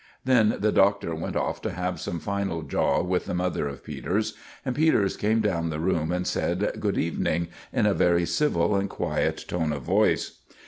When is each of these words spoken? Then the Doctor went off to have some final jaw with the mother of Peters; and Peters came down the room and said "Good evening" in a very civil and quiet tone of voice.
Then 0.25 0.55
the 0.57 0.71
Doctor 0.71 1.13
went 1.13 1.35
off 1.35 1.61
to 1.61 1.69
have 1.69 2.01
some 2.01 2.17
final 2.17 2.63
jaw 2.63 3.03
with 3.03 3.25
the 3.25 3.35
mother 3.35 3.67
of 3.67 3.83
Peters; 3.83 4.33
and 4.65 4.75
Peters 4.75 5.15
came 5.15 5.41
down 5.41 5.69
the 5.69 5.79
room 5.79 6.11
and 6.11 6.25
said 6.25 6.71
"Good 6.79 6.97
evening" 6.97 7.49
in 7.71 7.85
a 7.85 7.93
very 7.93 8.25
civil 8.25 8.75
and 8.75 8.89
quiet 8.89 9.45
tone 9.47 9.71
of 9.71 9.83
voice. 9.83 10.39